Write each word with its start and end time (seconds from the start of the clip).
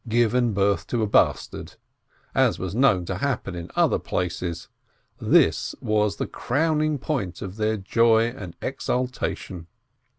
given 0.09 0.51
birth 0.51 0.87
to 0.87 1.03
a 1.03 1.07
bastard, 1.07 1.75
as 2.33 2.57
was 2.57 2.73
known 2.73 3.05
to 3.05 3.19
happen 3.19 3.53
in 3.53 3.69
other 3.75 3.99
places— 3.99 4.67
this 5.21 5.75
was 5.79 6.15
the 6.15 6.25
crowning 6.25 6.97
point 6.97 7.39
of 7.39 7.55
their 7.55 7.77
joy 7.77 8.23
and 8.31 8.55
exultation. 8.63 9.67